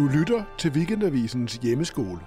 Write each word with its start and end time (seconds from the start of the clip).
Du 0.00 0.08
lytter 0.08 0.42
til 0.58 0.70
Weekendavisens 0.70 1.54
hjemmeskole. 1.54 2.20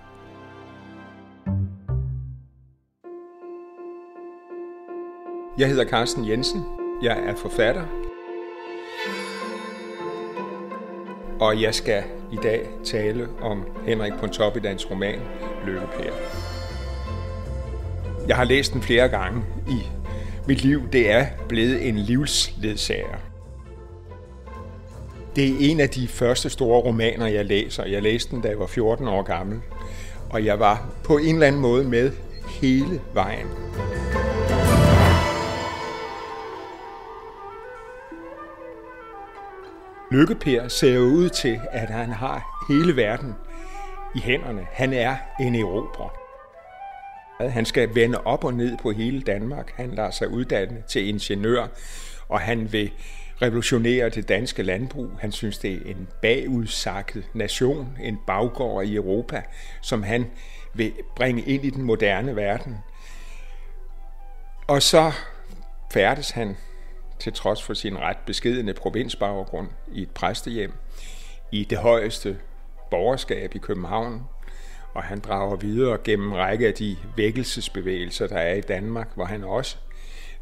Jeg 5.57 5.70
hedder 5.70 5.86
Carsten 5.86 6.30
Jensen. 6.30 6.64
Jeg 7.04 7.20
er 7.25 7.36
forfatter. 7.36 7.86
Og 11.39 11.62
jeg 11.62 11.75
skal 11.75 12.04
i 12.34 12.38
dag 12.44 12.70
tale 12.84 13.28
om 13.41 13.66
Henrik 13.86 14.14
Pontoppidans 14.14 14.92
roman 14.92 15.20
Lykkepære. 15.66 16.14
Jeg 18.28 18.36
har 18.36 18.44
læst 18.44 18.74
den 18.74 18.82
flere 18.82 19.10
gange 19.10 19.44
i 19.70 19.82
mit 20.48 20.64
liv. 20.64 20.90
Det 20.92 21.12
er 21.12 21.26
blevet 21.50 21.88
en 21.88 21.96
livsledsager. 21.96 23.32
Det 25.36 25.50
er 25.50 25.71
en 25.71 25.79
af 25.79 25.89
de 25.89 26.07
første 26.07 26.50
store 26.50 26.82
romaner, 26.82 27.28
jeg 27.28 27.46
læser. 27.46 27.86
Jeg 27.86 28.01
læste 28.01 28.32
den, 28.32 28.41
da 28.41 28.47
jeg 28.47 28.60
var 28.60 28.68
14 28.68 29.07
år 29.07 29.21
gammel. 29.21 29.61
Og 30.29 30.46
jeg 30.46 30.60
var 30.60 30.89
på 31.04 31.18
en 31.18 31.36
eller 31.36 31.47
anden 31.47 31.61
måde 31.61 31.83
med 31.83 32.11
hele 32.61 33.02
vejen. 33.14 33.47
Lykkeper 40.11 40.67
ser 40.67 40.94
jo 40.94 41.02
ud 41.02 41.30
til, 41.30 41.59
at 41.72 41.89
han 41.89 42.09
har 42.09 42.66
hele 42.69 42.95
verden 42.95 43.33
i 44.16 44.19
hænderne. 44.19 44.67
Han 44.72 44.94
er 44.94 45.16
en 45.39 45.55
erobrer. 45.55 46.09
Han 47.50 47.66
skal 47.66 47.95
vende 47.95 48.17
op 48.17 48.44
og 48.44 48.53
ned 48.53 48.77
på 48.81 48.91
hele 48.91 49.22
Danmark. 49.22 49.73
Han 49.75 49.91
lader 49.91 50.11
sig 50.11 50.30
uddanne 50.30 50.83
til 50.88 51.08
ingeniør, 51.08 51.67
og 52.30 52.39
han 52.39 52.72
vil 52.72 52.91
revolutionere 53.42 54.09
det 54.09 54.30
danske 54.30 54.64
landbrug. 54.64 55.09
Han 55.19 55.31
synes, 55.31 55.58
det 55.58 55.73
er 55.73 55.91
en 55.91 56.08
bagudsakket 56.21 57.23
nation, 57.33 57.97
en 58.02 58.19
baggård 58.27 58.85
i 58.85 58.95
Europa, 58.95 59.41
som 59.81 60.03
han 60.03 60.31
vil 60.73 60.94
bringe 61.16 61.41
ind 61.41 61.66
i 61.66 61.69
den 61.69 61.83
moderne 61.83 62.35
verden. 62.35 62.77
Og 64.67 64.81
så 64.81 65.11
færdes 65.93 66.31
han 66.31 66.58
til 67.19 67.33
trods 67.33 67.63
for 67.63 67.73
sin 67.73 67.97
ret 67.97 68.17
beskedende 68.25 68.73
provinsbaggrund 68.73 69.67
i 69.91 70.02
et 70.02 70.11
præstehjem 70.11 70.73
i 71.52 71.63
det 71.63 71.77
højeste 71.77 72.38
borgerskab 72.91 73.55
i 73.55 73.58
København, 73.58 74.21
og 74.93 75.03
han 75.03 75.19
drager 75.19 75.55
videre 75.55 75.97
gennem 76.03 76.27
en 76.31 76.38
række 76.38 76.67
af 76.67 76.73
de 76.73 76.97
vækkelsesbevægelser, 77.17 78.27
der 78.27 78.38
er 78.38 78.53
i 78.53 78.61
Danmark, 78.61 79.08
hvor 79.15 79.25
han 79.25 79.43
også 79.43 79.77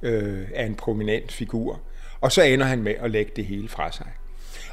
øh, 0.02 0.48
er 0.54 0.66
en 0.66 0.76
prominent 0.76 1.32
figur. 1.32 1.82
Og 2.22 2.32
så 2.32 2.42
ender 2.42 2.66
han 2.66 2.84
med 2.84 2.96
at 3.00 3.12
lægge 3.12 3.32
det 3.36 3.46
hele 3.46 3.70
fra 3.70 3.92
sig. 3.92 4.08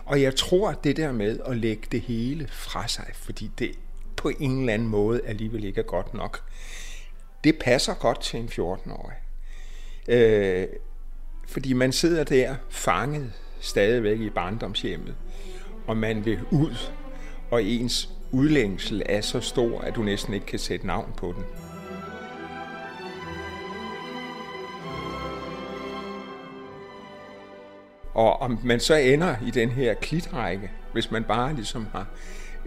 Og 0.05 0.23
jeg 0.23 0.37
tror, 0.37 0.73
det 0.73 0.97
der 0.97 1.13
med 1.13 1.39
at 1.47 1.57
lægge 1.57 1.83
det 1.93 2.01
hele 2.01 2.49
fra 2.51 2.89
sig, 2.89 3.11
fordi 3.15 3.51
det 3.59 3.71
på 4.17 4.31
en 4.41 4.61
eller 4.61 4.75
anden 4.75 4.89
måde 4.89 5.21
alligevel 5.27 5.65
ikke 5.65 5.81
er 5.81 5.85
godt 5.85 6.15
nok, 6.15 6.43
det 7.45 7.59
passer 7.59 7.95
godt 7.95 8.21
til 8.21 8.41
en 8.41 8.49
14-årig. 8.49 9.17
Øh, 10.09 10.67
fordi 11.49 11.73
man 11.73 11.93
sidder 11.93 12.25
der 12.25 12.55
fanget 12.71 13.33
stadigvæk 13.61 14.21
i 14.21 14.31
barndomshjemmet, 14.31 15.15
og 15.87 15.97
man 15.97 16.25
vil 16.25 16.39
ud, 16.51 16.77
og 17.51 17.63
ens 17.63 18.11
udlængsel 18.31 19.03
er 19.07 19.21
så 19.21 19.41
stor, 19.41 19.81
at 19.81 19.95
du 19.95 20.03
næsten 20.03 20.35
ikke 20.35 20.47
kan 20.47 20.59
sætte 20.59 20.87
navn 20.87 21.15
på 21.17 21.35
den. 21.37 21.45
Og 28.19 28.41
om 28.41 28.59
man 28.65 28.81
så 28.81 28.95
ender 28.95 29.37
i 29.47 29.51
den 29.51 29.71
her 29.71 29.95
klitrække, 29.95 30.71
hvis 30.93 31.11
man 31.11 31.25
bare 31.25 31.55
ligesom 31.55 31.87
har 31.93 32.07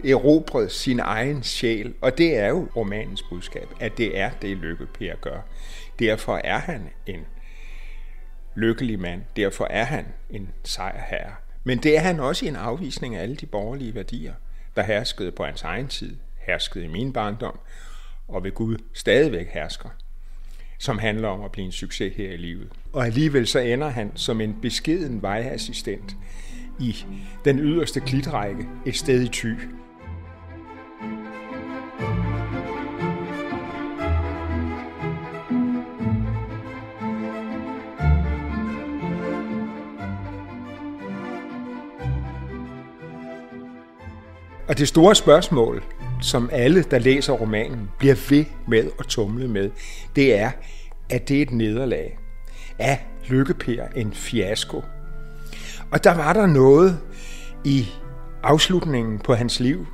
erobret 0.04 0.72
sin 0.72 1.00
egen 1.00 1.42
sjæl, 1.42 1.94
og 2.00 2.18
det 2.18 2.36
er 2.36 2.48
jo 2.48 2.68
romanens 2.76 3.22
budskab, 3.22 3.68
at 3.80 3.98
det 3.98 4.18
er 4.18 4.30
det 4.42 4.56
Lykke 4.56 4.86
Per 4.86 5.14
gør. 5.14 5.40
Derfor 5.98 6.40
er 6.44 6.58
han 6.58 6.90
en 7.06 7.26
lykkelig 8.54 9.00
mand, 9.00 9.22
derfor 9.36 9.66
er 9.70 9.84
han 9.84 10.06
en 10.30 10.48
sejrherre. 10.64 11.34
Men 11.64 11.78
det 11.78 11.96
er 11.96 12.00
han 12.00 12.20
også 12.20 12.44
i 12.44 12.48
en 12.48 12.56
afvisning 12.56 13.16
af 13.16 13.22
alle 13.22 13.36
de 13.36 13.46
borgerlige 13.46 13.94
værdier, 13.94 14.34
der 14.76 14.82
herskede 14.82 15.32
på 15.32 15.44
hans 15.44 15.62
egen 15.62 15.88
tid, 15.88 16.16
herskede 16.38 16.84
i 16.84 16.88
min 16.88 17.12
barndom, 17.12 17.58
og 18.28 18.44
ved 18.44 18.52
Gud 18.52 18.76
stadigvæk 18.92 19.48
hersker, 19.50 19.88
som 20.82 20.98
handler 20.98 21.28
om 21.28 21.44
at 21.44 21.52
blive 21.52 21.64
en 21.64 21.72
succes 21.72 22.12
her 22.16 22.32
i 22.32 22.36
livet. 22.36 22.68
Og 22.92 23.06
alligevel 23.06 23.46
så 23.46 23.58
ender 23.58 23.88
han 23.88 24.12
som 24.14 24.40
en 24.40 24.56
beskeden 24.62 25.22
vejassistent 25.22 26.16
i 26.80 26.96
den 27.44 27.58
yderste 27.58 28.00
klitrække 28.00 28.68
et 28.86 28.96
sted 28.96 29.22
i 29.22 29.28
Thy, 29.28 29.54
Og 44.68 44.78
det 44.78 44.88
store 44.88 45.14
spørgsmål, 45.14 45.82
som 46.22 46.50
alle, 46.52 46.82
der 46.82 46.98
læser 46.98 47.32
romanen, 47.32 47.90
bliver 47.98 48.14
ved 48.30 48.44
med 48.68 48.90
at 48.98 49.06
tumle 49.06 49.48
med, 49.48 49.70
det 50.16 50.38
er, 50.38 50.50
at 51.10 51.28
det 51.28 51.38
er 51.38 51.42
et 51.42 51.50
nederlag. 51.50 52.18
Er 52.78 52.96
Lykkepær 53.28 53.86
en 53.96 54.12
fiasko? 54.12 54.82
Og 55.90 56.04
der 56.04 56.14
var 56.14 56.32
der 56.32 56.46
noget 56.46 57.00
i 57.64 57.86
afslutningen 58.42 59.18
på 59.18 59.34
hans 59.34 59.60
liv, 59.60 59.86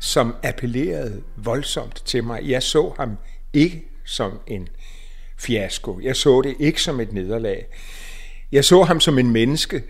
som 0.00 0.34
appellerede 0.42 1.22
voldsomt 1.36 2.02
til 2.04 2.24
mig. 2.24 2.40
Jeg 2.42 2.62
så 2.62 2.92
ham 2.98 3.16
ikke 3.52 3.82
som 4.04 4.32
en 4.46 4.68
fiasko. 5.38 6.00
Jeg 6.02 6.16
så 6.16 6.42
det 6.42 6.54
ikke 6.58 6.82
som 6.82 7.00
et 7.00 7.12
nederlag. 7.12 7.66
Jeg 8.52 8.64
så 8.64 8.82
ham 8.82 9.00
som 9.00 9.18
en 9.18 9.30
menneske, 9.30 9.82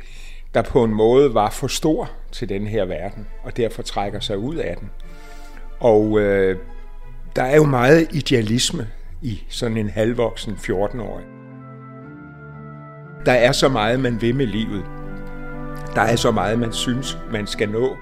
der 0.54 0.62
på 0.62 0.84
en 0.84 0.94
måde 0.94 1.34
var 1.34 1.50
for 1.50 1.66
stor 1.66 2.10
til 2.32 2.48
den 2.48 2.66
her 2.66 2.84
verden, 2.84 3.26
og 3.42 3.56
derfor 3.56 3.82
trækker 3.82 4.20
sig 4.20 4.38
ud 4.38 4.56
af 4.56 4.76
den. 4.76 4.90
Og 5.82 6.20
øh, 6.20 6.58
der 7.36 7.42
er 7.42 7.56
jo 7.56 7.64
meget 7.64 8.08
idealisme 8.12 8.88
i 9.22 9.42
sådan 9.48 9.76
en 9.76 9.88
halvvoksen 9.88 10.52
14-årig. 10.52 11.24
Der 13.26 13.32
er 13.32 13.52
så 13.52 13.68
meget, 13.68 14.00
man 14.00 14.20
vil 14.20 14.34
med 14.34 14.46
livet. 14.46 14.84
Der 15.94 16.00
er 16.00 16.16
så 16.16 16.30
meget, 16.30 16.58
man 16.58 16.72
synes, 16.72 17.18
man 17.32 17.46
skal 17.46 17.68
nå. 17.68 17.96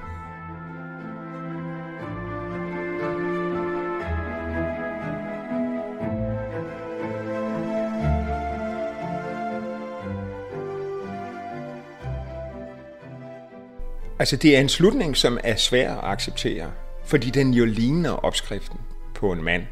Altså, 14.19 14.37
det 14.37 14.57
er 14.57 14.61
en 14.61 14.69
slutning, 14.69 15.17
som 15.17 15.39
er 15.45 15.57
svær 15.57 15.95
at 15.95 16.13
acceptere, 16.13 16.71
fordi 17.11 17.31
den 17.31 17.55
jo 17.55 17.65
ligner 17.65 18.11
opskriften 18.11 18.81
på 19.15 19.33
en 19.33 19.45
mand, 19.45 19.63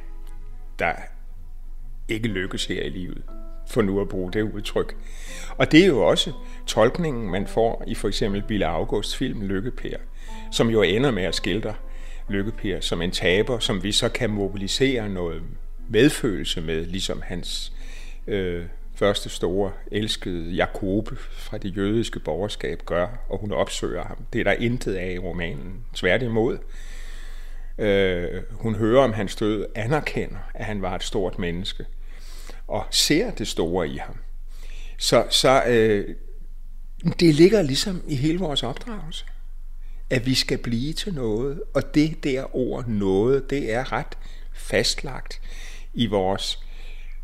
der 0.78 0.92
ikke 2.08 2.28
lykkes 2.28 2.66
her 2.66 2.82
i 2.82 2.88
livet, 2.88 3.22
for 3.68 3.82
nu 3.82 4.00
at 4.00 4.08
bruge 4.08 4.32
det 4.32 4.42
udtryk. 4.42 4.96
Og 5.58 5.72
det 5.72 5.82
er 5.82 5.86
jo 5.86 6.06
også 6.06 6.32
tolkningen, 6.66 7.30
man 7.30 7.46
får 7.46 7.84
i 7.86 7.94
for 7.94 8.08
eksempel 8.08 8.42
Bille 8.42 8.66
Augusts 8.66 9.16
film 9.16 9.42
Lykkepær, 9.42 9.96
som 10.52 10.70
jo 10.70 10.82
ender 10.82 11.10
med 11.10 11.22
at 11.22 11.34
skildre 11.34 11.74
Lykkepær 12.28 12.80
som 12.80 13.02
en 13.02 13.10
taber, 13.10 13.58
som 13.58 13.82
vi 13.82 13.92
så 13.92 14.08
kan 14.08 14.30
mobilisere 14.30 15.08
noget 15.08 15.42
medfølelse 15.88 16.60
med, 16.60 16.86
ligesom 16.86 17.22
hans 17.22 17.72
øh, 18.26 18.64
første 18.94 19.28
store 19.28 19.72
elskede 19.92 20.50
Jakobe 20.50 21.16
fra 21.16 21.58
det 21.58 21.76
jødiske 21.76 22.20
borgerskab 22.20 22.82
gør, 22.84 23.06
og 23.28 23.38
hun 23.38 23.52
opsøger 23.52 24.04
ham. 24.04 24.16
Det 24.32 24.40
er 24.40 24.44
der 24.44 24.52
intet 24.52 24.94
af 24.94 25.12
i 25.12 25.18
romanen. 25.18 25.84
Tværtimod. 25.94 26.58
Øh, 27.78 28.42
hun 28.50 28.74
hører 28.74 29.04
om 29.04 29.12
hans 29.12 29.36
død, 29.36 29.66
anerkender, 29.74 30.38
at 30.54 30.64
han 30.64 30.82
var 30.82 30.94
et 30.94 31.02
stort 31.02 31.38
menneske, 31.38 31.86
og 32.68 32.86
ser 32.90 33.30
det 33.30 33.48
store 33.48 33.88
i 33.88 33.96
ham. 33.96 34.16
Så, 34.98 35.26
så 35.30 35.64
øh, 35.66 36.14
det 37.20 37.34
ligger 37.34 37.62
ligesom 37.62 38.02
i 38.08 38.14
hele 38.14 38.38
vores 38.38 38.62
opdragelse, 38.62 39.24
at 40.10 40.26
vi 40.26 40.34
skal 40.34 40.58
blive 40.58 40.92
til 40.92 41.14
noget, 41.14 41.62
og 41.74 41.94
det 41.94 42.24
der 42.24 42.56
ord 42.56 42.86
noget, 42.86 43.50
det 43.50 43.72
er 43.72 43.92
ret 43.92 44.18
fastlagt 44.52 45.40
i 45.94 46.06
vores 46.06 46.64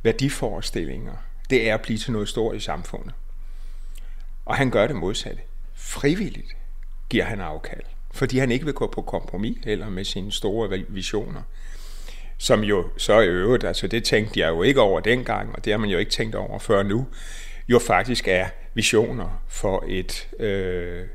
værdiforestillinger 0.02 1.16
det 1.50 1.68
er 1.68 1.74
at 1.74 1.82
blive 1.82 1.98
til 1.98 2.12
noget 2.12 2.28
stort 2.28 2.56
i 2.56 2.60
samfundet. 2.60 3.14
Og 4.44 4.56
han 4.56 4.70
gør 4.70 4.86
det 4.86 4.96
modsatte. 4.96 5.42
Frivilligt 5.74 6.56
giver 7.08 7.24
han 7.24 7.40
afkald, 7.40 7.84
fordi 8.14 8.38
han 8.38 8.50
ikke 8.50 8.64
vil 8.64 8.74
gå 8.74 8.86
på 8.86 9.02
kompromis 9.02 9.58
eller 9.66 9.88
med 9.88 10.04
sine 10.04 10.32
store 10.32 10.78
visioner. 10.88 11.42
Som 12.38 12.60
jo 12.60 12.88
så 12.96 13.20
i 13.20 13.26
øvrigt, 13.26 13.64
altså 13.64 13.86
det 13.86 14.04
tænkte 14.04 14.40
jeg 14.40 14.48
jo 14.48 14.62
ikke 14.62 14.80
over 14.80 15.00
dengang, 15.00 15.54
og 15.56 15.64
det 15.64 15.72
har 15.72 15.78
man 15.78 15.90
jo 15.90 15.98
ikke 15.98 16.10
tænkt 16.10 16.34
over 16.34 16.58
før 16.58 16.82
nu, 16.82 17.06
jo 17.68 17.78
faktisk 17.78 18.28
er 18.28 18.46
visioner 18.74 19.42
for 19.48 19.84
et 19.88 20.28
øh, 20.38 21.06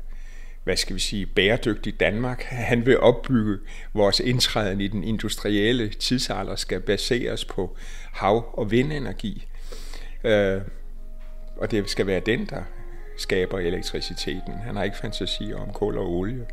hvad 0.64 0.76
skal 0.76 0.94
vi 0.94 1.00
sige, 1.00 1.26
bæredygtigt 1.26 2.00
Danmark. 2.00 2.42
Han 2.42 2.86
vil 2.86 3.00
opbygge 3.00 3.58
vores 3.94 4.20
indtræden 4.20 4.80
i 4.80 4.88
den 4.88 5.04
industrielle 5.04 5.88
tidsalder 5.88 6.56
skal 6.56 6.80
baseres 6.80 7.44
på 7.44 7.76
hav- 8.12 8.50
og 8.52 8.70
vindenergi. 8.70 9.46
Øh, 10.24 10.60
og 11.56 11.70
det 11.70 11.90
skal 11.90 12.06
være 12.06 12.20
den, 12.20 12.46
der 12.46 12.62
skaber 13.20 13.58
elektriciteten. 13.58 14.54
Han 14.64 14.76
har 14.76 14.84
ikke 14.84 14.96
fantasi 14.96 15.52
om 15.52 15.72
kul 15.72 15.98
og 15.98 16.10
olie, 16.10 16.46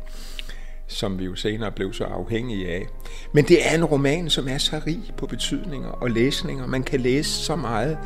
som 0.86 1.18
vi 1.18 1.24
jo 1.24 1.34
senere 1.34 1.72
blev 1.72 1.92
så 1.92 2.04
afhængige 2.04 2.68
af. 2.68 2.86
Men 3.32 3.44
det 3.44 3.70
er 3.70 3.74
en 3.74 3.84
roman, 3.84 4.30
som 4.30 4.48
er 4.48 4.58
så 4.58 4.80
rig 4.86 5.00
på 5.16 5.26
betydninger 5.26 5.88
og 5.88 6.10
læsninger. 6.10 6.66
Man 6.66 6.82
kan 6.82 7.00
læse 7.00 7.30
så 7.30 7.56
meget 7.56 7.98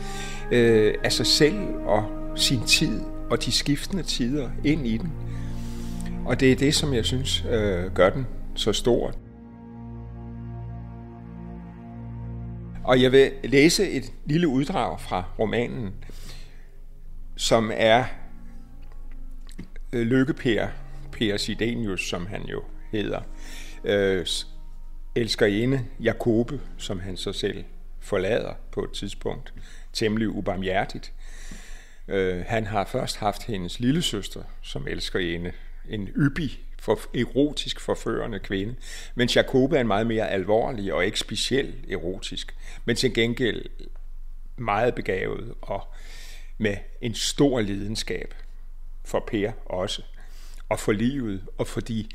øh, 0.52 0.94
af 1.04 1.12
sig 1.12 1.26
selv 1.26 1.74
og 1.86 2.04
sin 2.36 2.60
tid 2.60 3.00
og 3.30 3.44
de 3.44 3.52
skiftende 3.52 4.02
tider 4.02 4.50
ind 4.64 4.86
i 4.86 4.96
den. 4.96 5.12
Og 6.26 6.40
det 6.40 6.52
er 6.52 6.56
det, 6.56 6.74
som 6.74 6.94
jeg 6.94 7.04
synes 7.04 7.44
øh, 7.50 7.92
gør 7.94 8.10
den 8.10 8.26
så 8.54 8.72
stor. 8.72 9.14
Og 12.84 13.02
jeg 13.02 13.12
vil 13.12 13.30
læse 13.44 13.90
et 13.90 14.12
lille 14.26 14.48
uddrag 14.48 15.00
fra 15.00 15.24
romanen, 15.38 15.90
som 17.36 17.70
er 17.74 18.04
Lykkeper, 19.92 20.18
Lykke 20.18 20.34
Per, 20.34 20.68
Per 21.12 21.36
Sidenius, 21.36 22.08
som 22.08 22.26
han 22.26 22.42
jo 22.42 22.64
hedder, 22.92 23.20
øh, 23.84 24.26
elskerinde 25.14 25.84
Jakobe, 26.00 26.60
som 26.78 27.00
han 27.00 27.16
så 27.16 27.32
selv 27.32 27.64
forlader 28.00 28.54
på 28.72 28.84
et 28.84 28.92
tidspunkt, 28.92 29.54
temmelig 29.92 30.28
ubarmhjertigt. 30.28 31.12
Øh, 32.08 32.44
han 32.46 32.66
har 32.66 32.84
først 32.84 33.16
haft 33.16 33.42
hendes 33.42 33.80
lille 33.80 34.02
søster 34.02 34.42
som 34.62 34.88
elskerinde, 34.88 35.52
en 35.88 36.08
yppig, 36.08 36.60
for, 36.78 36.98
erotisk 37.14 37.80
forførende 37.80 38.38
kvinde, 38.38 38.74
men 39.14 39.28
Jakobe 39.34 39.76
er 39.76 39.80
en 39.80 39.86
meget 39.86 40.06
mere 40.06 40.30
alvorlig 40.30 40.92
og 40.92 41.06
ikke 41.06 41.18
specielt 41.18 41.90
erotisk, 41.90 42.54
men 42.84 42.96
til 42.96 43.14
gengæld 43.14 43.64
meget 44.56 44.94
begavet 44.94 45.54
og 45.62 45.92
med 46.58 46.76
en 47.00 47.14
stor 47.14 47.60
lidenskab 47.60 48.34
for 49.04 49.24
Per 49.26 49.52
også, 49.66 50.02
og 50.68 50.78
for 50.78 50.92
livet, 50.92 51.46
og 51.58 51.66
for 51.66 51.80
de 51.80 52.08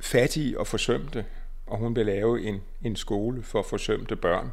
fattige 0.00 0.60
og 0.60 0.66
forsømte, 0.66 1.24
og 1.66 1.78
hun 1.78 1.96
vil 1.96 2.06
lave 2.06 2.42
en, 2.42 2.60
en 2.82 2.96
skole 2.96 3.42
for 3.42 3.62
forsømte 3.62 4.16
børn. 4.16 4.50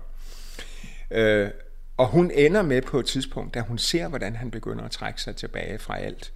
Øh, 1.12 1.50
og 1.98 2.08
hun 2.08 2.32
ender 2.32 2.62
med 2.62 2.82
på 2.82 3.00
et 3.00 3.06
tidspunkt, 3.06 3.54
da 3.54 3.62
hun 3.62 3.78
ser, 3.78 4.08
hvordan 4.08 4.36
han 4.36 4.52
begynder 4.52 4.86
at 4.86 4.92
trække 4.92 5.22
sig 5.22 5.36
tilbage 5.36 5.80
fra 5.80 5.98
alt, 5.98 6.34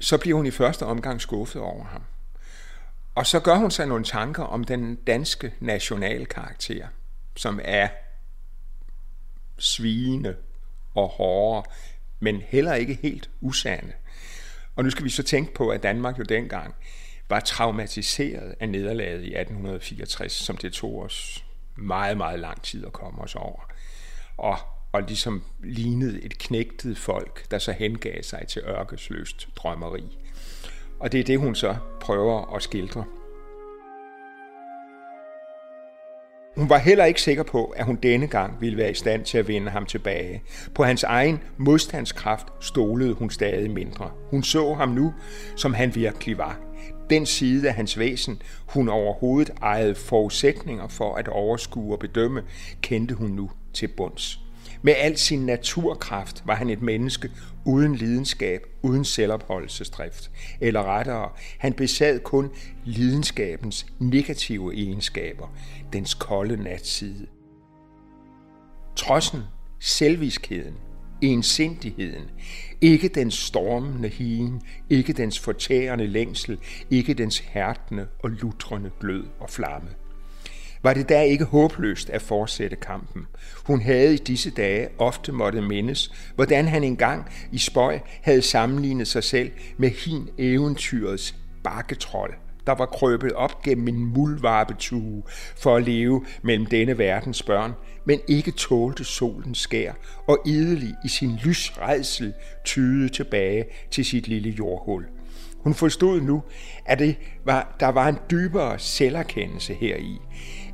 så 0.00 0.18
bliver 0.18 0.36
hun 0.36 0.46
i 0.46 0.50
første 0.50 0.86
omgang 0.86 1.20
skuffet 1.20 1.62
over 1.62 1.84
ham. 1.84 2.02
Og 3.14 3.26
så 3.26 3.40
gør 3.40 3.54
hun 3.54 3.70
sig 3.70 3.86
nogle 3.86 4.04
tanker 4.04 4.42
om 4.42 4.64
den 4.64 4.94
danske 4.94 5.54
nationalkarakter, 5.60 6.88
som 7.36 7.60
er 7.64 7.88
svigende 9.58 10.36
og 10.94 11.08
hårdere 11.08 11.64
men 12.20 12.40
heller 12.40 12.74
ikke 12.74 12.98
helt 13.02 13.30
usande. 13.40 13.92
Og 14.76 14.84
nu 14.84 14.90
skal 14.90 15.04
vi 15.04 15.10
så 15.10 15.22
tænke 15.22 15.54
på, 15.54 15.68
at 15.68 15.82
Danmark 15.82 16.18
jo 16.18 16.22
dengang 16.22 16.74
var 17.28 17.40
traumatiseret 17.40 18.54
af 18.60 18.68
nederlaget 18.68 19.22
i 19.22 19.34
1864, 19.34 20.32
som 20.32 20.56
det 20.56 20.72
tog 20.72 21.02
os 21.02 21.44
meget, 21.76 22.16
meget 22.16 22.40
lang 22.40 22.62
tid 22.62 22.86
at 22.86 22.92
komme 22.92 23.22
os 23.22 23.34
over. 23.34 23.70
Og, 24.36 24.58
og 24.92 25.02
ligesom 25.02 25.44
lignede 25.64 26.22
et 26.22 26.38
knægtet 26.38 26.98
folk, 26.98 27.50
der 27.50 27.58
så 27.58 27.72
hengav 27.72 28.22
sig 28.22 28.44
til 28.48 28.62
ørkesløst 28.62 29.48
drømmeri. 29.56 30.18
Og 31.00 31.12
det 31.12 31.20
er 31.20 31.24
det, 31.24 31.38
hun 31.38 31.54
så 31.54 31.76
prøver 32.00 32.54
at 32.56 32.62
skildre. 32.62 33.04
Hun 36.56 36.68
var 36.68 36.78
heller 36.78 37.04
ikke 37.04 37.22
sikker 37.22 37.42
på, 37.42 37.64
at 37.64 37.84
hun 37.84 37.96
denne 37.96 38.26
gang 38.26 38.60
ville 38.60 38.78
være 38.78 38.90
i 38.90 38.94
stand 38.94 39.24
til 39.24 39.38
at 39.38 39.48
vinde 39.48 39.70
ham 39.70 39.86
tilbage. 39.86 40.42
På 40.74 40.84
hans 40.84 41.02
egen 41.02 41.42
modstandskraft 41.58 42.46
stolede 42.60 43.12
hun 43.12 43.30
stadig 43.30 43.70
mindre. 43.70 44.10
Hun 44.30 44.42
så 44.42 44.74
ham 44.74 44.88
nu, 44.88 45.14
som 45.56 45.74
han 45.74 45.94
virkelig 45.94 46.38
var. 46.38 46.58
Den 47.10 47.26
side 47.26 47.68
af 47.68 47.74
hans 47.74 47.98
væsen, 47.98 48.42
hun 48.66 48.88
overhovedet 48.88 49.50
ejede 49.62 49.94
forudsætninger 49.94 50.88
for 50.88 51.14
at 51.14 51.28
overskue 51.28 51.94
og 51.94 51.98
bedømme, 51.98 52.42
kendte 52.82 53.14
hun 53.14 53.30
nu 53.30 53.50
til 53.72 53.88
bunds. 53.88 54.40
Med 54.82 54.94
al 54.96 55.16
sin 55.16 55.46
naturkraft 55.46 56.42
var 56.46 56.54
han 56.54 56.70
et 56.70 56.82
menneske 56.82 57.30
uden 57.64 57.94
lidenskab, 57.94 58.66
uden 58.82 59.04
selvopholdelsesdrift. 59.04 60.30
Eller 60.60 60.82
rettere, 60.82 61.30
han 61.58 61.72
besad 61.72 62.20
kun 62.20 62.50
lidenskabens 62.84 63.86
negative 63.98 64.74
egenskaber, 64.74 65.54
dens 65.92 66.14
kolde 66.14 66.62
natside. 66.62 67.26
Trodsen, 68.96 69.40
selviskheden, 69.80 70.74
ensindigheden, 71.22 72.30
ikke 72.80 73.08
dens 73.08 73.34
stormende 73.34 74.08
hien, 74.08 74.62
ikke 74.90 75.12
dens 75.12 75.38
fortærende 75.38 76.06
længsel, 76.06 76.58
ikke 76.90 77.14
dens 77.14 77.38
hærtende 77.38 78.06
og 78.18 78.30
lutrende 78.30 78.90
glød 79.00 79.24
og 79.40 79.50
flamme. 79.50 79.88
Var 80.82 80.94
det 80.94 81.08
da 81.08 81.22
ikke 81.22 81.44
håbløst 81.44 82.10
at 82.10 82.22
fortsætte 82.22 82.76
kampen? 82.76 83.26
Hun 83.66 83.80
havde 83.80 84.14
i 84.14 84.16
disse 84.16 84.50
dage 84.50 84.88
ofte 84.98 85.32
måtte 85.32 85.60
mindes, 85.62 86.12
hvordan 86.34 86.68
han 86.68 86.84
engang 86.84 87.24
i 87.52 87.58
spøj 87.58 87.98
havde 88.22 88.42
sammenlignet 88.42 89.08
sig 89.08 89.24
selv 89.24 89.50
med 89.76 89.90
hin 89.90 90.28
eventyrets 90.38 91.34
bakketrol, 91.64 92.34
der 92.66 92.72
var 92.72 92.86
krøbet 92.86 93.32
op 93.32 93.62
gennem 93.62 93.88
en 93.88 94.04
muldvarpetue 94.04 95.22
for 95.56 95.76
at 95.76 95.82
leve 95.82 96.24
mellem 96.42 96.66
denne 96.66 96.98
verdens 96.98 97.42
børn, 97.42 97.72
men 98.04 98.20
ikke 98.28 98.50
tålte 98.50 99.04
solens 99.04 99.58
skær 99.58 99.92
og 100.26 100.38
idelig 100.46 100.94
i 101.04 101.08
sin 101.08 101.38
lysredsel 101.44 102.32
tyde 102.64 103.08
tilbage 103.08 103.64
til 103.90 104.04
sit 104.04 104.28
lille 104.28 104.50
jordhul. 104.50 105.06
Hun 105.56 105.74
forstod 105.74 106.20
nu, 106.20 106.42
at 106.86 106.98
det 106.98 107.16
var, 107.44 107.76
der 107.80 107.88
var 107.88 108.08
en 108.08 108.18
dybere 108.30 108.78
selverkendelse 108.78 109.74
heri, 109.74 110.18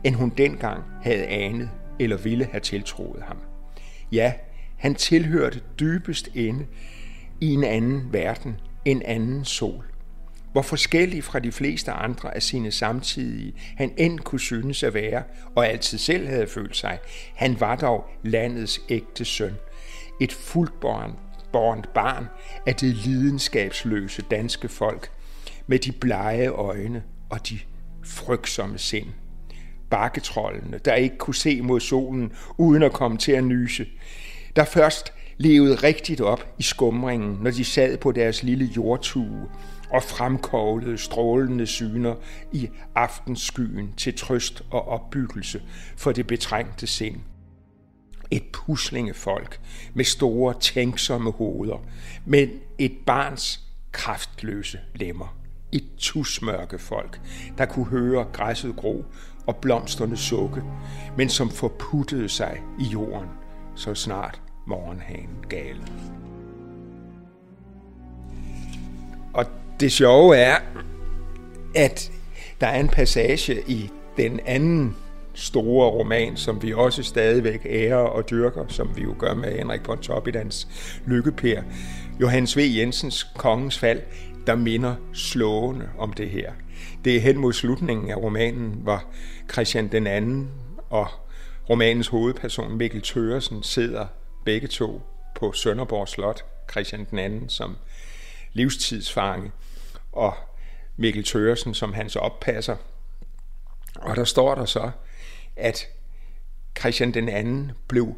end 0.04 0.14
hun 0.14 0.32
dengang 0.36 0.84
havde 1.02 1.26
anet 1.26 1.70
eller 2.00 2.16
ville 2.16 2.44
have 2.44 2.60
tiltroet 2.60 3.22
ham. 3.22 3.36
Ja, 4.12 4.32
han 4.76 4.94
tilhørte 4.94 5.60
dybest 5.80 6.28
inde 6.34 6.66
i 7.40 7.54
en 7.54 7.64
anden 7.64 8.12
verden, 8.12 8.60
en 8.84 9.02
anden 9.02 9.44
sol. 9.44 9.84
Hvor 10.52 10.62
forskellig 10.62 11.24
fra 11.24 11.38
de 11.38 11.52
fleste 11.52 11.92
andre 11.92 12.34
af 12.34 12.42
sine 12.42 12.70
samtidige 12.70 13.54
han 13.76 13.92
end 13.96 14.18
kunne 14.18 14.40
synes 14.40 14.82
at 14.82 14.94
være, 14.94 15.22
og 15.54 15.68
altid 15.68 15.98
selv 15.98 16.28
havde 16.28 16.46
følt 16.46 16.76
sig, 16.76 16.98
han 17.34 17.60
var 17.60 17.76
dog 17.76 18.04
landets 18.22 18.80
ægte 18.88 19.24
søn. 19.24 19.54
Et 20.20 20.32
fuldbornt 20.32 21.92
barn 21.94 22.26
af 22.66 22.74
det 22.74 22.94
lidenskabsløse 22.94 24.22
danske 24.30 24.68
folk, 24.68 25.10
med 25.66 25.78
de 25.78 25.92
blege 25.92 26.48
øjne 26.48 27.02
og 27.30 27.48
de 27.48 27.58
frygtsomme 28.04 28.78
sind 28.78 29.08
bakketrollene, 29.90 30.78
der 30.84 30.94
ikke 30.94 31.18
kunne 31.18 31.34
se 31.34 31.62
mod 31.62 31.80
solen 31.80 32.32
uden 32.58 32.82
at 32.82 32.92
komme 32.92 33.18
til 33.18 33.32
at 33.32 33.44
nyse, 33.44 33.86
der 34.56 34.64
først 34.64 35.12
levede 35.38 35.74
rigtigt 35.74 36.20
op 36.20 36.46
i 36.58 36.62
skumringen, 36.62 37.38
når 37.42 37.50
de 37.50 37.64
sad 37.64 37.98
på 37.98 38.12
deres 38.12 38.42
lille 38.42 38.64
jordtue 38.76 39.48
og 39.90 40.02
fremkoglede 40.02 40.98
strålende 40.98 41.66
syner 41.66 42.14
i 42.52 42.68
aftenskyen 42.94 43.94
til 43.96 44.14
trøst 44.14 44.62
og 44.70 44.88
opbyggelse 44.88 45.62
for 45.96 46.12
det 46.12 46.26
betrængte 46.26 46.86
sind. 46.86 47.20
Et 48.30 48.42
puslingefolk 48.52 49.60
med 49.94 50.04
store, 50.04 50.54
tænksomme 50.60 51.30
hoveder, 51.30 51.84
men 52.24 52.50
et 52.78 52.92
barns 53.06 53.60
kraftløse 53.92 54.78
lemmer. 54.94 55.36
Et 55.72 55.84
tusmørke 55.98 56.78
folk, 56.78 57.20
der 57.58 57.66
kunne 57.66 57.86
høre 57.86 58.26
græsset 58.32 58.76
gro 58.76 59.04
og 59.46 59.56
blomsterne 59.56 60.16
sukke, 60.16 60.62
men 61.16 61.28
som 61.28 61.50
forputtede 61.50 62.28
sig 62.28 62.60
i 62.80 62.84
jorden, 62.84 63.28
så 63.74 63.94
snart 63.94 64.40
morgenhagen 64.66 65.44
gale. 65.48 65.80
Og 69.34 69.44
det 69.80 69.92
sjove 69.92 70.36
er, 70.36 70.56
at 71.74 72.12
der 72.60 72.66
er 72.66 72.80
en 72.80 72.88
passage 72.88 73.62
i 73.68 73.90
den 74.16 74.40
anden 74.46 74.96
store 75.34 75.90
roman, 75.90 76.36
som 76.36 76.62
vi 76.62 76.72
også 76.72 77.02
stadigvæk 77.02 77.66
ærer 77.66 77.96
og 77.96 78.30
dyrker, 78.30 78.64
som 78.68 78.88
vi 78.96 79.02
jo 79.02 79.14
gør 79.18 79.34
med 79.34 79.58
Henrik 79.58 79.82
Pontoppidans 79.82 80.68
Lykkepær, 81.06 81.62
Johannes 82.20 82.56
V. 82.56 82.60
Jensens 82.76 83.26
Kongens 83.36 83.78
Fald, 83.78 84.00
der 84.46 84.54
minder 84.54 84.94
slående 85.12 85.88
om 85.98 86.12
det 86.12 86.28
her. 86.28 86.52
Det 87.04 87.16
er 87.16 87.20
hen 87.20 87.38
mod 87.38 87.52
slutningen 87.52 88.10
af 88.10 88.16
romanen, 88.16 88.78
hvor 88.82 89.04
Christian 89.52 89.88
den 89.92 90.06
anden 90.06 90.50
og 90.90 91.08
romanens 91.70 92.08
hovedperson 92.08 92.76
Mikkel 92.76 93.02
Tøresen 93.02 93.62
sidder 93.62 94.06
begge 94.44 94.68
to 94.68 95.02
på 95.34 95.52
Sønderborg 95.52 96.08
Slot, 96.08 96.44
Christian 96.70 97.06
den 97.10 97.18
anden 97.18 97.48
som 97.48 97.76
livstidsfange. 98.52 99.52
og 100.12 100.34
Mikkel 100.96 101.24
Tøresen 101.24 101.74
som 101.74 101.92
hans 101.92 102.16
oppasser. 102.16 102.76
Og 103.96 104.16
der 104.16 104.24
står 104.24 104.54
der 104.54 104.64
så, 104.64 104.90
at 105.56 105.86
Christian 106.78 107.14
den 107.14 107.28
anden 107.28 107.72
blev 107.88 108.16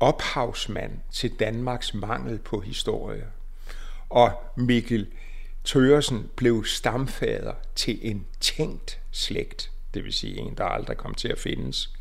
ophavsmand 0.00 0.92
til 1.12 1.32
Danmarks 1.40 1.94
mangel 1.94 2.38
på 2.38 2.60
historie. 2.60 3.26
Og 4.08 4.32
Mikkel 4.56 5.06
Tøresen 5.64 6.30
blev 6.36 6.64
stamfader 6.64 7.54
til 7.74 7.98
en 8.02 8.26
tænkt 8.40 9.00
slægt, 9.10 9.70
det 9.94 10.04
vil 10.04 10.12
sige 10.12 10.38
en, 10.38 10.54
der 10.54 10.64
aldrig 10.64 10.96
kom 10.96 11.14
til 11.14 11.28
at 11.28 11.38
findes. 11.38 11.94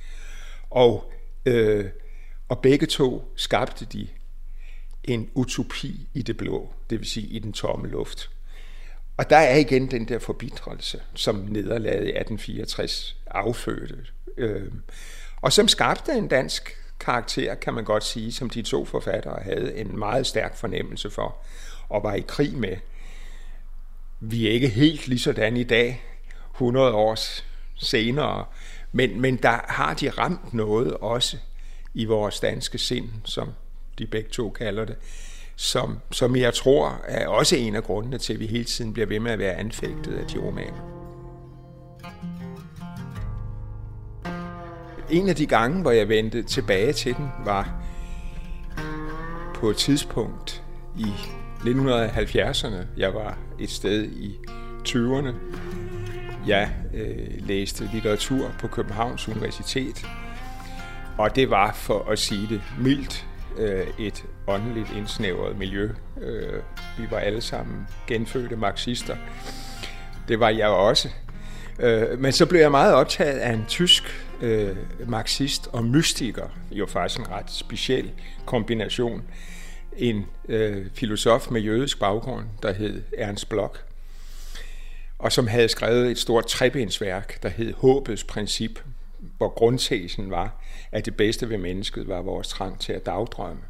Og, 0.69 1.11
øh, 1.45 1.85
og 2.49 2.59
begge 2.59 2.85
to 2.85 3.33
skabte 3.35 3.85
de 3.85 4.07
en 5.03 5.29
utopi 5.33 6.09
i 6.13 6.21
det 6.21 6.37
blå, 6.37 6.73
det 6.89 6.99
vil 6.99 7.07
sige 7.07 7.27
i 7.27 7.39
den 7.39 7.53
tomme 7.53 7.87
luft. 7.87 8.29
Og 9.17 9.29
der 9.29 9.37
er 9.37 9.55
igen 9.55 9.91
den 9.91 10.07
der 10.07 10.19
forbitrelse, 10.19 11.01
som 11.13 11.35
nederlaget 11.35 12.07
i 12.07 12.17
1864 12.17 13.17
affødte. 13.27 14.05
Øh, 14.37 14.71
og 15.41 15.53
som 15.53 15.67
skabte 15.67 16.11
en 16.11 16.27
dansk 16.27 16.77
karakter, 16.99 17.55
kan 17.55 17.73
man 17.73 17.83
godt 17.83 18.03
sige, 18.03 18.31
som 18.31 18.49
de 18.49 18.61
to 18.61 18.85
forfattere 18.85 19.43
havde 19.43 19.75
en 19.75 19.99
meget 19.99 20.27
stærk 20.27 20.55
fornemmelse 20.55 21.09
for 21.09 21.37
og 21.89 22.03
var 22.03 22.13
i 22.13 22.23
krig 22.27 22.53
med. 22.53 22.77
Vi 24.19 24.47
er 24.47 24.51
ikke 24.51 24.67
helt 24.67 25.07
lige 25.07 25.19
sådan 25.19 25.57
i 25.57 25.63
dag, 25.63 26.03
100 26.53 26.93
år 26.93 27.15
senere, 27.79 28.45
men, 28.91 29.21
men 29.21 29.35
der 29.35 29.59
har 29.67 29.93
de 29.93 30.09
ramt 30.09 30.53
noget 30.53 30.93
også 30.93 31.37
i 31.93 32.05
vores 32.05 32.39
danske 32.39 32.77
sind, 32.77 33.09
som 33.25 33.49
de 33.97 34.07
begge 34.07 34.29
to 34.29 34.49
kalder 34.49 34.85
det, 34.85 34.95
som, 35.55 35.99
som 36.11 36.35
jeg 36.35 36.53
tror 36.53 37.01
er 37.07 37.27
også 37.27 37.55
en 37.55 37.75
af 37.75 37.83
grundene 37.83 38.17
til, 38.17 38.33
at 38.33 38.39
vi 38.39 38.45
hele 38.45 38.63
tiden 38.63 38.93
bliver 38.93 39.05
ved 39.05 39.19
med 39.19 39.31
at 39.31 39.39
være 39.39 39.53
anfægtet 39.53 40.13
af 40.13 40.27
de 40.27 40.39
romaner. 40.39 40.99
En 45.09 45.29
af 45.29 45.35
de 45.35 45.45
gange, 45.45 45.81
hvor 45.81 45.91
jeg 45.91 46.09
vendte 46.09 46.43
tilbage 46.43 46.93
til 46.93 47.15
den, 47.15 47.29
var 47.45 47.83
på 49.55 49.69
et 49.69 49.77
tidspunkt 49.77 50.63
i 50.97 51.05
1970'erne. 51.59 52.85
Jeg 52.97 53.13
var 53.13 53.37
et 53.59 53.69
sted 53.69 54.05
i 54.05 54.37
20'erne. 54.87 55.33
Jeg 56.47 56.71
øh, 56.93 57.47
læste 57.47 57.89
litteratur 57.93 58.51
på 58.59 58.67
Københavns 58.67 59.27
Universitet, 59.27 60.05
og 61.17 61.35
det 61.35 61.49
var, 61.49 61.71
for 61.73 62.11
at 62.11 62.19
sige 62.19 62.47
det 62.49 62.61
mildt, 62.79 63.25
øh, 63.57 63.87
et 63.99 64.25
åndeligt 64.47 64.91
indsnævret 64.97 65.57
miljø. 65.57 65.89
Øh, 66.21 66.61
vi 66.97 67.03
var 67.11 67.17
alle 67.17 67.41
sammen 67.41 67.87
genfødte 68.07 68.55
marxister. 68.55 69.15
Det 70.27 70.39
var 70.39 70.49
jeg 70.49 70.67
også. 70.67 71.09
Øh, 71.79 72.19
men 72.19 72.31
så 72.31 72.45
blev 72.45 72.61
jeg 72.61 72.71
meget 72.71 72.93
optaget 72.93 73.39
af 73.39 73.53
en 73.53 73.65
tysk 73.67 74.03
øh, 74.41 74.75
marxist 75.07 75.67
og 75.73 75.85
mystiker, 75.85 76.47
jo 76.71 76.85
faktisk 76.85 77.19
en 77.19 77.31
ret 77.31 77.51
speciel 77.51 78.11
kombination. 78.45 79.21
En 79.97 80.25
øh, 80.49 80.85
filosof 80.93 81.51
med 81.51 81.61
jødisk 81.61 81.99
baggrund, 81.99 82.45
der 82.63 82.73
hed 82.73 83.01
Ernst 83.17 83.49
Bloch, 83.49 83.79
og 85.19 85.31
som 85.31 85.47
havde 85.47 85.69
skrevet 85.69 86.11
et 86.11 86.17
stort 86.17 86.45
trebensværk, 86.45 87.43
der 87.43 87.49
hed 87.49 87.73
Håbets 87.73 88.23
princip, 88.23 88.79
hvor 89.37 89.49
grundtesen 89.49 90.31
var, 90.31 90.63
at 90.91 91.05
det 91.05 91.17
bedste 91.17 91.49
ved 91.49 91.57
mennesket 91.57 92.07
var 92.07 92.21
vores 92.21 92.47
trang 92.47 92.79
til 92.79 92.93
at 92.93 93.05
dagdrømme, 93.05 93.61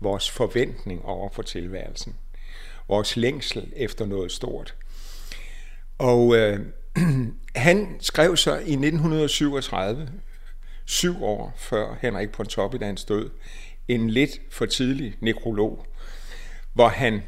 vores 0.00 0.30
forventning 0.30 1.04
over 1.04 1.28
for 1.32 1.42
tilværelsen, 1.42 2.16
vores 2.88 3.16
længsel 3.16 3.72
efter 3.76 4.06
noget 4.06 4.32
stort. 4.32 4.74
Og 5.98 6.36
øh, 6.36 6.60
han 7.56 7.96
skrev 8.00 8.36
så 8.36 8.50
i 8.50 8.54
1937, 8.54 10.08
syv 10.84 11.24
år 11.24 11.54
før 11.56 11.96
Henrik 12.00 12.30
Pontoppidans 12.30 13.04
død, 13.04 13.30
en 13.88 14.10
lidt 14.10 14.40
for 14.50 14.66
tidlig 14.66 15.14
nekrolog, 15.20 15.86
hvor 16.72 16.88
han 16.88 17.22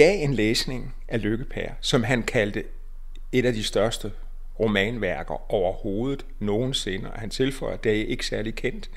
gav 0.00 0.24
en 0.24 0.34
læsning 0.34 0.94
af 1.08 1.22
Lykkepær, 1.22 1.68
som 1.80 2.02
han 2.02 2.22
kaldte 2.22 2.64
et 3.32 3.46
af 3.46 3.52
de 3.52 3.64
største 3.64 4.12
romanværker 4.60 5.52
overhovedet 5.52 6.26
nogensinde, 6.38 7.10
og 7.10 7.20
han 7.20 7.30
tilføjer, 7.30 7.74
at 7.74 7.84
det 7.84 8.00
er 8.00 8.06
ikke 8.06 8.26
særlig 8.26 8.54
kendt 8.54 8.90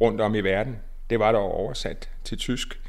rundt 0.00 0.20
om 0.20 0.34
i 0.34 0.40
verden. 0.40 0.76
Det 1.10 1.18
var 1.18 1.32
der 1.32 1.38
oversat 1.38 2.08
til 2.24 2.38
tysk. 2.38 2.80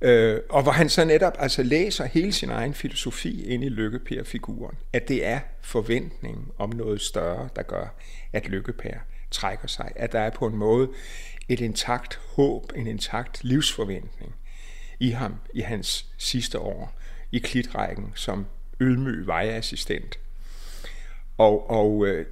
Øh, 0.00 0.40
og 0.48 0.62
hvor 0.62 0.72
han 0.72 0.88
så 0.88 1.04
netop 1.04 1.32
altså 1.38 1.62
læser 1.62 2.04
hele 2.04 2.32
sin 2.32 2.50
egen 2.50 2.74
filosofi 2.74 3.44
ind 3.44 3.64
i 3.64 3.68
Lykkepær-figuren. 3.68 4.76
At 4.92 5.08
det 5.08 5.26
er 5.26 5.40
forventningen 5.60 6.48
om 6.58 6.70
noget 6.70 7.00
større, 7.00 7.48
der 7.56 7.62
gør, 7.62 7.94
at 8.32 8.48
Lykkepær 8.48 8.98
trækker 9.30 9.68
sig. 9.68 9.92
At 9.96 10.12
der 10.12 10.20
er 10.20 10.30
på 10.30 10.46
en 10.46 10.56
måde 10.56 10.88
et 11.48 11.60
intakt 11.60 12.20
håb, 12.36 12.72
en 12.76 12.86
intakt 12.86 13.44
livsforventning 13.44 14.34
i 15.00 15.10
ham 15.10 15.34
i 15.54 15.60
hans 15.60 16.06
sidste 16.18 16.58
år 16.58 16.92
i 17.32 17.38
klitrækken 17.38 18.12
som 18.14 18.46
ydmyg 18.80 19.26
vejassistent. 19.26 20.18
Og, 21.38 21.70
og 21.70 22.06
øh, 22.06 22.26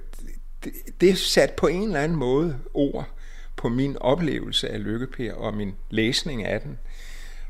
det, 0.63 0.73
det 1.01 1.17
satte 1.17 1.55
på 1.57 1.67
en 1.67 1.83
eller 1.83 2.01
anden 2.01 2.17
måde 2.17 2.59
ord 2.73 3.09
på 3.55 3.69
min 3.69 3.97
oplevelse 3.97 4.69
af 4.69 4.83
Lykkepær 4.83 5.33
og 5.33 5.53
min 5.53 5.75
læsning 5.89 6.45
af 6.45 6.61
den. 6.61 6.79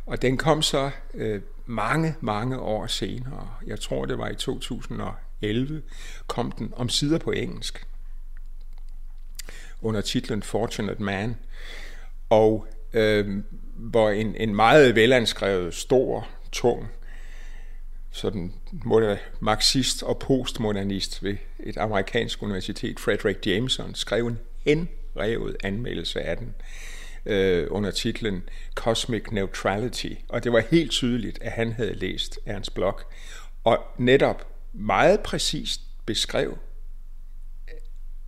Og 0.05 0.21
den 0.21 0.37
kom 0.37 0.61
så 0.61 0.91
øh, 1.13 1.41
mange, 1.65 2.15
mange 2.21 2.59
år 2.59 2.87
senere. 2.87 3.49
Jeg 3.65 3.79
tror, 3.79 4.05
det 4.05 4.17
var 4.17 4.29
i 4.29 4.35
2011, 4.35 5.81
kom 6.27 6.51
den 6.51 6.73
om 6.75 6.89
sider 6.89 7.17
på 7.17 7.31
engelsk 7.31 7.85
under 9.81 10.01
titlen 10.01 10.43
Fortunate 10.43 11.03
Man. 11.03 11.35
Og 12.29 12.67
øh, 12.93 13.43
hvor 13.79 14.09
en, 14.09 14.35
en 14.35 14.55
meget 14.55 14.95
velanskrevet, 14.95 15.73
stor, 15.73 16.27
tung, 16.51 16.87
sådan 18.11 18.53
marxist 19.39 20.03
og 20.03 20.19
postmodernist 20.19 21.23
ved 21.23 21.37
et 21.59 21.77
amerikansk 21.77 22.43
universitet, 22.43 22.99
Frederick 22.99 23.47
Jameson, 23.47 23.95
skrev 23.95 24.27
en 24.27 24.39
henrevet 24.65 25.55
anmeldelse 25.63 26.21
af 26.21 26.37
den 26.37 26.55
øh, 27.25 27.67
under 27.69 27.91
titlen 27.91 28.43
Cosmic 28.75 29.23
Neutrality. 29.31 30.11
Og 30.29 30.43
det 30.43 30.51
var 30.51 30.63
helt 30.71 30.91
tydeligt, 30.91 31.41
at 31.41 31.51
han 31.51 31.71
havde 31.71 31.93
læst 31.93 32.39
Ernst 32.45 32.73
Bloch, 32.73 32.97
og 33.63 33.85
netop 33.97 34.47
meget 34.73 35.19
præcist 35.19 35.81
beskrev 36.05 36.57
øh, 37.67 37.73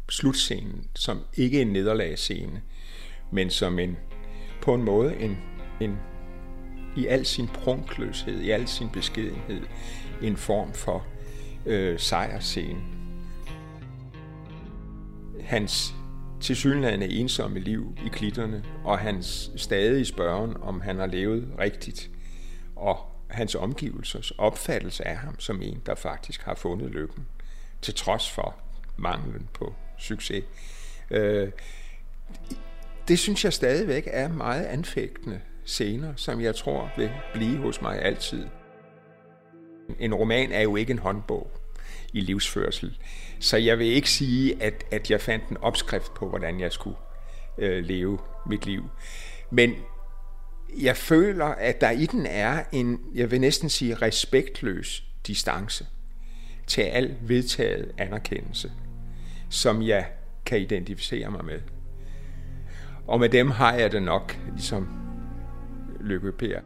slutscenen 0.10 0.88
som 0.96 1.22
ikke 1.34 1.62
en 1.62 1.68
nederlagsscene, 1.68 2.62
men 3.32 3.50
som 3.50 3.80
en 3.80 3.98
på 4.62 4.74
en 4.74 4.84
måde 4.84 5.16
en, 5.16 5.38
en 5.82 5.98
i 6.96 7.08
al 7.08 7.26
sin 7.26 7.48
prunkløshed, 7.48 8.40
i 8.40 8.50
al 8.50 8.68
sin 8.68 8.90
beskedenhed, 8.90 9.62
en 10.22 10.38
form 10.38 10.74
for 10.74 11.06
øh, 11.66 12.00
sejrscene. 12.00 12.82
Hans 15.42 15.94
tilsyneladende 16.42 17.10
ensomme 17.10 17.60
liv 17.60 17.98
i 18.06 18.10
klitterne, 18.10 18.64
og 18.84 19.00
hans 19.00 19.52
stadige 19.56 20.06
spørgen, 20.06 20.58
om 20.62 20.82
han 20.82 20.98
har 20.98 21.06
levet 21.06 21.54
rigtigt, 21.60 22.10
og 22.76 22.98
hans 23.30 23.56
omgivelsers 23.56 24.32
opfattelse 24.32 25.08
af 25.08 25.18
ham 25.18 25.40
som 25.40 25.62
en, 25.62 25.82
der 25.86 25.96
faktisk 25.96 26.42
har 26.44 26.56
fundet 26.56 26.92
lykken, 26.92 27.28
til 27.82 27.94
trods 27.94 28.32
for 28.32 28.56
manglen 28.98 29.50
på 29.54 29.74
succes. 29.98 30.44
Øh, 31.12 31.52
det 33.08 33.20
synes 33.20 33.44
jeg 33.44 33.54
stadigvæk 33.54 34.08
er 34.12 34.28
meget 34.28 34.66
anfægtende 34.66 35.42
scener, 35.66 36.14
som 36.16 36.42
jeg 36.42 36.56
tror 36.56 36.92
vil 36.98 37.12
blive 37.34 37.58
hos 37.58 37.82
mig 37.82 38.02
altid. 38.02 38.46
En 40.00 40.14
roman 40.14 40.52
er 40.52 40.62
jo 40.62 40.76
ikke 40.76 40.92
en 40.92 41.00
håndbog 41.00 41.52
i 42.14 42.20
livsførsel. 42.20 42.98
Så 43.40 43.58
jeg 43.58 43.80
vil 43.80 43.88
ikke 43.88 44.10
sige, 44.10 44.64
at, 44.64 44.84
at 44.92 45.12
jeg 45.12 45.22
fandt 45.22 45.50
en 45.50 45.58
opskrift 45.58 46.14
på, 46.14 46.30
hvordan 46.30 46.60
jeg 46.60 46.72
skulle 46.72 46.98
øh, 47.58 47.86
leve 47.86 48.20
mit 48.46 48.66
liv. 48.66 48.84
Men 49.52 49.76
jeg 50.82 50.98
føler, 50.98 51.46
at 51.46 51.82
der 51.82 51.92
i 51.92 52.06
den 52.06 52.26
er 52.26 52.64
en, 52.72 53.00
jeg 53.14 53.32
vil 53.32 53.42
næsten 53.42 53.70
sige, 53.70 53.96
respektløs 53.96 55.04
distance 55.28 55.86
til 56.68 56.82
al 56.82 57.16
vedtaget 57.22 57.92
anerkendelse, 57.98 58.72
som 59.50 59.82
jeg 59.82 60.06
kan 60.46 60.60
identificere 60.62 61.32
mig 61.32 61.46
med. 61.46 61.60
Og 63.08 63.20
med 63.20 63.30
dem 63.30 63.52
har 63.52 63.74
jeg 63.74 63.92
det 63.92 64.04
nok, 64.04 64.38
ligesom 64.52 64.90
Lykke 66.00 66.32
Per. 66.32 66.60